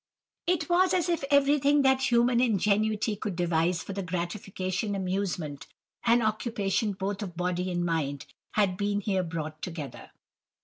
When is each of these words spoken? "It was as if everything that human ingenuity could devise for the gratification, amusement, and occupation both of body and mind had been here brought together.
"It 0.47 0.67
was 0.67 0.95
as 0.95 1.09
if 1.09 1.23
everything 1.29 1.83
that 1.83 2.09
human 2.11 2.41
ingenuity 2.41 3.15
could 3.15 3.35
devise 3.35 3.83
for 3.83 3.93
the 3.93 4.01
gratification, 4.01 4.95
amusement, 4.95 5.67
and 6.03 6.23
occupation 6.23 6.93
both 6.93 7.21
of 7.21 7.37
body 7.37 7.69
and 7.71 7.85
mind 7.85 8.25
had 8.53 8.77
been 8.77 9.01
here 9.01 9.21
brought 9.21 9.61
together. 9.61 10.09